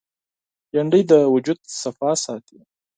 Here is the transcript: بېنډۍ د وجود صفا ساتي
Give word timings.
بېنډۍ 0.71 1.01
د 1.11 1.13
وجود 1.33 1.59
صفا 1.81 2.11
ساتي 2.23 2.57